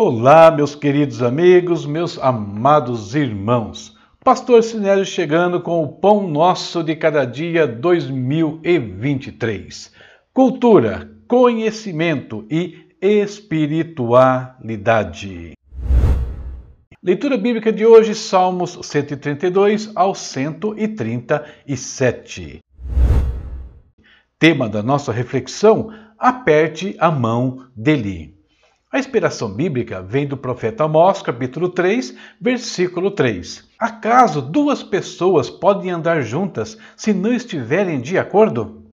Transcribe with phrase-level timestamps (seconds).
[0.00, 3.98] Olá, meus queridos amigos, meus amados irmãos.
[4.22, 9.92] Pastor Sinélio chegando com o Pão Nosso de Cada Dia 2023.
[10.32, 15.54] Cultura, conhecimento e espiritualidade.
[17.02, 22.60] Leitura bíblica de hoje, Salmos 132 ao 137.
[24.38, 28.37] Tema da nossa reflexão: aperte a mão dele.
[28.90, 33.68] A inspiração bíblica vem do profeta Amós, capítulo 3, versículo 3.
[33.78, 38.88] Acaso duas pessoas podem andar juntas se não estiverem de acordo?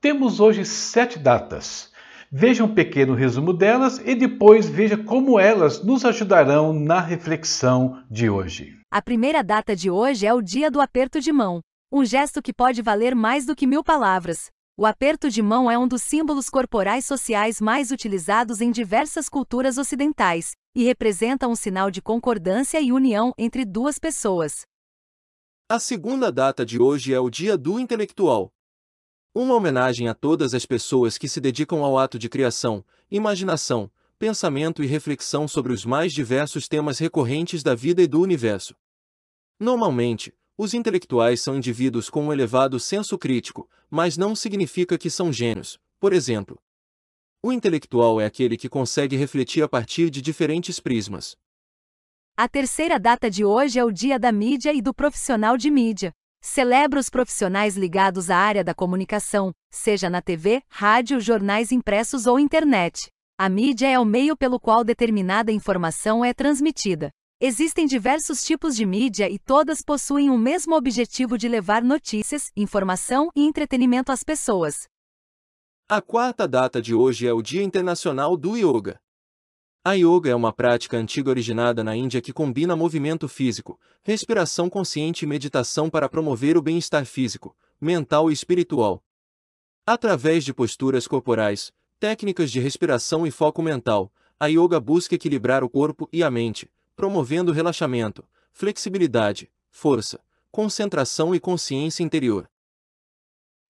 [0.00, 1.92] Temos hoje sete datas.
[2.32, 8.30] Veja um pequeno resumo delas e depois veja como elas nos ajudarão na reflexão de
[8.30, 8.72] hoje.
[8.90, 11.60] A primeira data de hoje é o dia do aperto de mão,
[11.92, 14.50] um gesto que pode valer mais do que mil palavras.
[14.80, 19.76] O aperto de mão é um dos símbolos corporais sociais mais utilizados em diversas culturas
[19.76, 24.62] ocidentais e representa um sinal de concordância e união entre duas pessoas.
[25.68, 28.50] A segunda data de hoje é o Dia do Intelectual.
[29.34, 34.82] Uma homenagem a todas as pessoas que se dedicam ao ato de criação, imaginação, pensamento
[34.82, 38.74] e reflexão sobre os mais diversos temas recorrentes da vida e do universo.
[39.60, 45.32] Normalmente, os intelectuais são indivíduos com um elevado senso crítico, mas não significa que são
[45.32, 45.78] gênios.
[45.98, 46.58] Por exemplo,
[47.42, 51.34] o intelectual é aquele que consegue refletir a partir de diferentes prismas.
[52.36, 56.12] A terceira data de hoje é o Dia da Mídia e do Profissional de Mídia.
[56.42, 62.38] Celebra os profissionais ligados à área da comunicação, seja na TV, rádio, jornais impressos ou
[62.38, 63.08] internet.
[63.38, 67.10] A mídia é o meio pelo qual determinada informação é transmitida.
[67.42, 73.30] Existem diversos tipos de mídia e todas possuem o mesmo objetivo de levar notícias, informação
[73.34, 74.86] e entretenimento às pessoas.
[75.88, 79.00] A quarta data de hoje é o Dia Internacional do Yoga.
[79.82, 85.24] A yoga é uma prática antiga originada na Índia que combina movimento físico, respiração consciente
[85.24, 89.02] e meditação para promover o bem-estar físico, mental e espiritual.
[89.86, 95.70] Através de posturas corporais, técnicas de respiração e foco mental, a yoga busca equilibrar o
[95.70, 102.46] corpo e a mente, promovendo relaxamento, flexibilidade, força, concentração e consciência interior.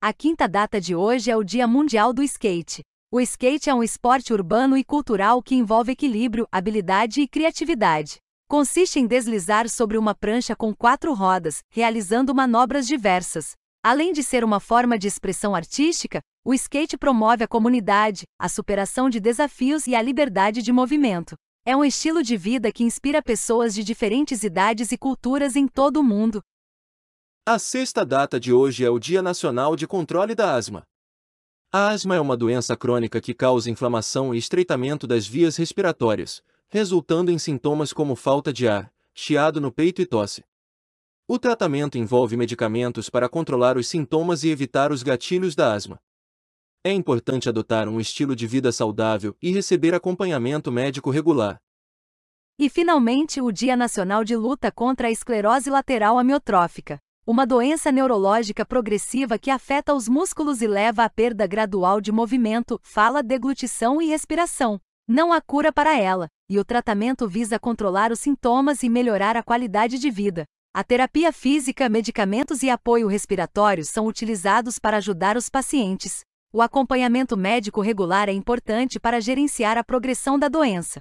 [0.00, 2.82] A quinta data de hoje é o Dia Mundial do Skate.
[3.08, 8.16] O skate é um esporte urbano e cultural que envolve equilíbrio, habilidade e criatividade.
[8.48, 13.52] Consiste em deslizar sobre uma prancha com quatro rodas, realizando manobras diversas.
[13.80, 19.08] Além de ser uma forma de expressão artística, o skate promove a comunidade, a superação
[19.08, 21.36] de desafios e a liberdade de movimento.
[21.62, 25.98] É um estilo de vida que inspira pessoas de diferentes idades e culturas em todo
[25.98, 26.42] o mundo.
[27.46, 30.84] A sexta data de hoje é o Dia Nacional de Controle da Asma.
[31.70, 37.30] A asma é uma doença crônica que causa inflamação e estreitamento das vias respiratórias, resultando
[37.30, 40.42] em sintomas como falta de ar, chiado no peito e tosse.
[41.28, 46.00] O tratamento envolve medicamentos para controlar os sintomas e evitar os gatilhos da asma.
[46.82, 51.60] É importante adotar um estilo de vida saudável e receber acompanhamento médico regular.
[52.58, 58.64] E finalmente, o Dia Nacional de Luta contra a Esclerose Lateral Amiotrófica, uma doença neurológica
[58.64, 64.06] progressiva que afeta os músculos e leva à perda gradual de movimento, fala, deglutição e
[64.06, 64.80] respiração.
[65.06, 69.42] Não há cura para ela, e o tratamento visa controlar os sintomas e melhorar a
[69.42, 70.46] qualidade de vida.
[70.72, 76.24] A terapia física, medicamentos e apoio respiratório são utilizados para ajudar os pacientes.
[76.52, 81.00] O acompanhamento médico regular é importante para gerenciar a progressão da doença.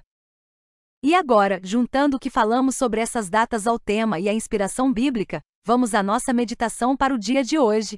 [1.04, 5.42] E agora, juntando o que falamos sobre essas datas ao tema e a inspiração bíblica,
[5.66, 7.98] vamos à nossa meditação para o dia de hoje.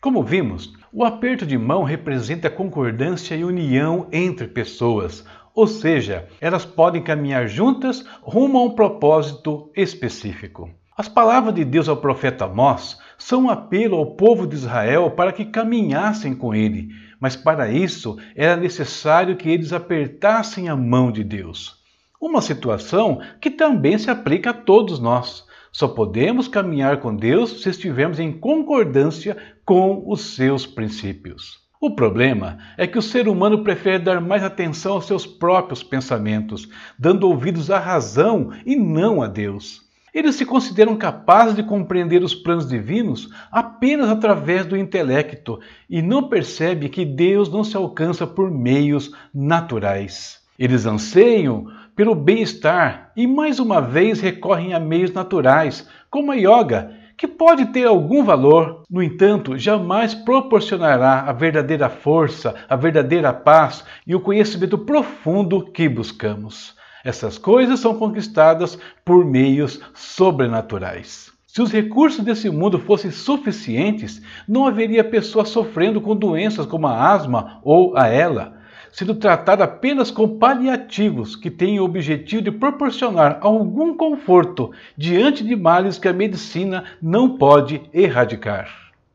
[0.00, 6.64] Como vimos, o aperto de mão representa concordância e união entre pessoas, ou seja, elas
[6.64, 10.70] podem caminhar juntas rumo a um propósito específico.
[10.98, 15.30] As palavras de Deus ao profeta Amós são um apelo ao povo de Israel para
[15.30, 16.88] que caminhassem com ele,
[17.20, 21.76] mas para isso era necessário que eles apertassem a mão de Deus.
[22.18, 25.44] Uma situação que também se aplica a todos nós.
[25.70, 31.58] Só podemos caminhar com Deus se estivermos em concordância com os seus princípios.
[31.78, 36.66] O problema é que o ser humano prefere dar mais atenção aos seus próprios pensamentos,
[36.98, 39.85] dando ouvidos à razão e não a Deus.
[40.16, 45.60] Eles se consideram capazes de compreender os planos divinos apenas através do intelecto
[45.90, 50.40] e não percebem que Deus não se alcança por meios naturais.
[50.58, 56.94] Eles anseiam pelo bem-estar e mais uma vez recorrem a meios naturais, como a yoga,
[57.14, 63.84] que pode ter algum valor, no entanto, jamais proporcionará a verdadeira força, a verdadeira paz
[64.06, 66.74] e o conhecimento profundo que buscamos.
[67.06, 71.30] Essas coisas são conquistadas por meios sobrenaturais.
[71.46, 77.12] Se os recursos desse mundo fossem suficientes, não haveria pessoas sofrendo com doenças como a
[77.12, 78.54] asma ou a ela,
[78.90, 85.54] sendo tratada apenas com paliativos que têm o objetivo de proporcionar algum conforto diante de
[85.54, 88.68] males que a medicina não pode erradicar.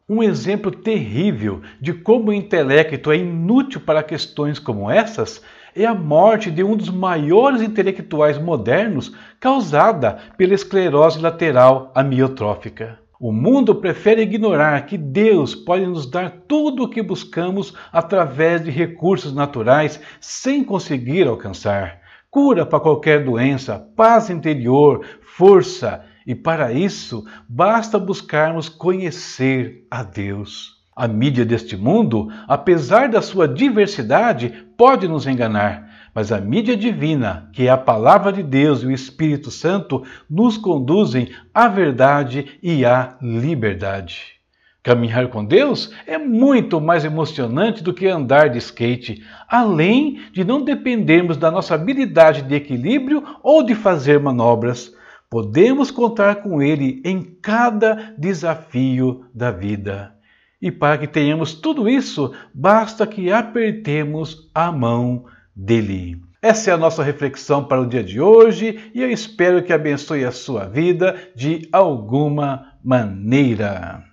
[0.07, 5.41] Um exemplo terrível de como o intelecto é inútil para questões como essas
[5.75, 12.99] é a morte de um dos maiores intelectuais modernos causada pela esclerose lateral amiotrófica.
[13.19, 18.71] O mundo prefere ignorar que Deus pode nos dar tudo o que buscamos através de
[18.71, 22.01] recursos naturais sem conseguir alcançar.
[22.31, 30.80] Cura para qualquer doença, paz interior, força, e para isso basta buscarmos conhecer a Deus.
[30.95, 37.49] A mídia deste mundo, apesar da sua diversidade, pode nos enganar, mas a mídia divina,
[37.53, 42.85] que é a palavra de Deus e o Espírito Santo, nos conduzem à verdade e
[42.85, 44.41] à liberdade.
[44.83, 50.61] Caminhar com Deus é muito mais emocionante do que andar de skate, além de não
[50.61, 54.93] dependermos da nossa habilidade de equilíbrio ou de fazer manobras.
[55.29, 60.15] Podemos contar com Ele em cada desafio da vida.
[60.61, 65.25] E para que tenhamos tudo isso, basta que apertemos a mão
[65.55, 66.21] dele.
[66.41, 70.25] Essa é a nossa reflexão para o dia de hoje e eu espero que abençoe
[70.25, 74.10] a sua vida de alguma maneira.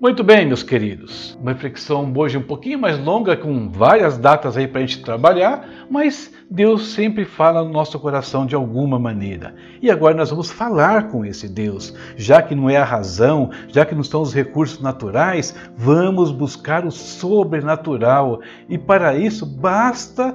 [0.00, 1.36] Muito bem, meus queridos.
[1.42, 5.68] Uma reflexão hoje um pouquinho mais longa, com várias datas aí para a gente trabalhar,
[5.90, 9.56] mas Deus sempre fala no nosso coração de alguma maneira.
[9.82, 11.92] E agora nós vamos falar com esse Deus.
[12.16, 16.86] Já que não é a razão, já que não são os recursos naturais, vamos buscar
[16.86, 18.40] o sobrenatural.
[18.68, 20.32] E para isso basta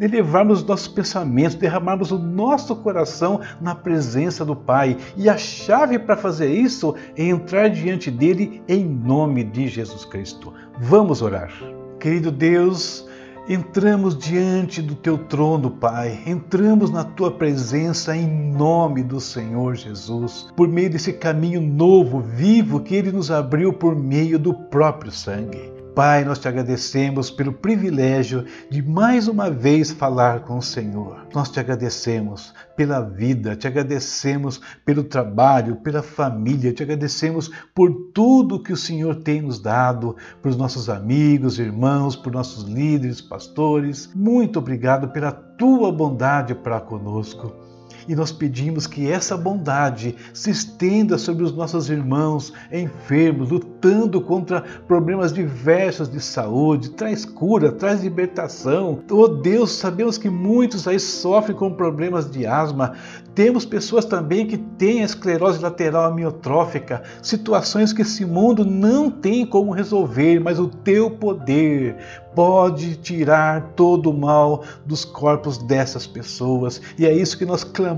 [0.00, 4.96] elevarmos nossos pensamentos, derramarmos o nosso coração na presença do Pai.
[5.16, 10.52] E a chave para fazer isso é entrar diante dele em nome de Jesus Cristo.
[10.78, 11.50] Vamos orar.
[11.98, 13.06] Querido Deus,
[13.48, 16.20] entramos diante do teu trono, Pai.
[16.26, 22.80] Entramos na tua presença em nome do Senhor Jesus, por meio desse caminho novo, vivo
[22.80, 25.75] que ele nos abriu por meio do próprio sangue.
[25.96, 31.26] Pai, nós te agradecemos pelo privilégio de mais uma vez falar com o Senhor.
[31.34, 38.62] Nós te agradecemos pela vida, te agradecemos pelo trabalho, pela família, te agradecemos por tudo
[38.62, 44.10] que o Senhor tem nos dado, por nossos amigos, irmãos, por nossos líderes, pastores.
[44.14, 47.75] Muito obrigado pela tua bondade para conosco
[48.08, 54.62] e nós pedimos que essa bondade se estenda sobre os nossos irmãos enfermos, lutando contra
[54.86, 59.00] problemas diversos de saúde, traz cura, traz libertação.
[59.10, 62.94] Oh Deus, sabemos que muitos aí sofrem com problemas de asma.
[63.34, 69.72] Temos pessoas também que têm esclerose lateral amiotrófica, situações que esse mundo não tem como
[69.72, 71.96] resolver, mas o teu poder
[72.34, 76.80] pode tirar todo o mal dos corpos dessas pessoas.
[76.98, 77.95] E é isso que nós clamamos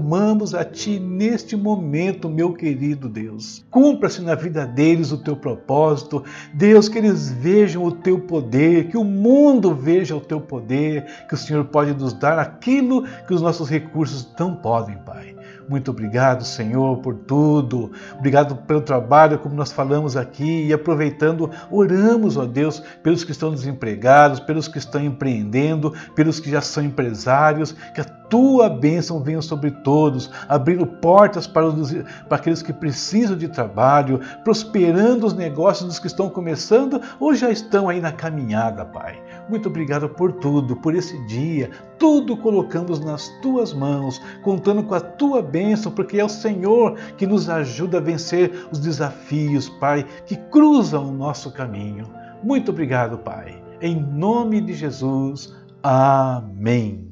[0.54, 3.64] a Ti neste momento, meu querido Deus.
[3.70, 6.24] Cumpra-se na vida deles o Teu propósito.
[6.54, 11.34] Deus, que eles vejam o Teu poder, que o mundo veja o Teu poder, que
[11.34, 15.38] o Senhor pode nos dar aquilo que os nossos recursos não podem, Pai.
[15.68, 17.92] Muito obrigado, Senhor, por tudo.
[18.18, 20.66] Obrigado pelo trabalho, como nós falamos aqui.
[20.66, 26.50] E aproveitando, oramos, ó Deus, pelos que estão desempregados, pelos que estão empreendendo, pelos que
[26.50, 27.72] já são empresários.
[27.94, 31.92] Que a tua bênção venha sobre todos, abrindo portas para, os,
[32.28, 37.50] para aqueles que precisam de trabalho, prosperando os negócios dos que estão começando ou já
[37.50, 39.20] estão aí na caminhada, Pai.
[39.49, 41.70] Muito obrigado por tudo, por esse dia.
[41.99, 47.26] Tudo colocamos nas tuas mãos, contando com a tua bênção, porque é o Senhor que
[47.26, 52.04] nos ajuda a vencer os desafios, Pai, que cruzam o nosso caminho.
[52.42, 53.61] Muito obrigado, Pai.
[53.80, 55.54] Em nome de Jesus.
[55.82, 57.07] Amém.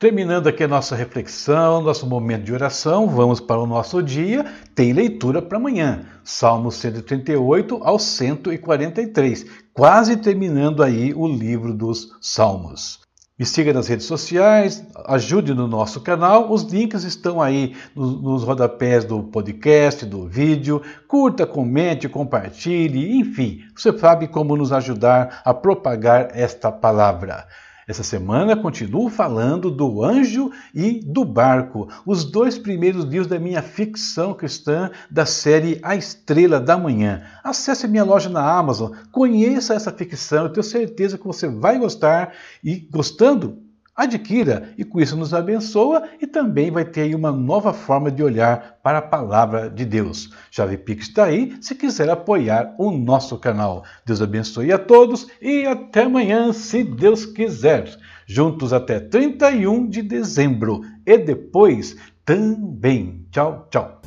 [0.00, 4.46] Terminando aqui a nossa reflexão, nosso momento de oração, vamos para o nosso dia.
[4.74, 13.00] Tem leitura para amanhã, Salmos 138 ao 143, quase terminando aí o livro dos Salmos.
[13.38, 19.04] Me siga nas redes sociais, ajude no nosso canal, os links estão aí nos, rodapés
[19.04, 20.80] do podcast, do vídeo.
[21.06, 27.46] Curta, comente, compartilhe, enfim, você sabe como nos ajudar a propagar esta palavra.
[27.90, 33.60] Essa semana continuo falando do anjo e do barco, os dois primeiros livros da minha
[33.62, 37.24] ficção cristã da série A Estrela da Manhã.
[37.42, 42.32] Acesse minha loja na Amazon, conheça essa ficção, eu tenho certeza que você vai gostar
[42.62, 43.58] e gostando,
[44.04, 48.22] adquira e com isso nos abençoa e também vai ter aí uma nova forma de
[48.22, 50.30] olhar para a palavra de Deus.
[50.50, 53.84] Chave Pix está aí se quiser apoiar o nosso canal.
[54.06, 57.94] Deus abençoe a todos e até amanhã, se Deus quiser.
[58.26, 63.26] Juntos até 31 de dezembro e depois também.
[63.30, 64.00] Tchau, tchau.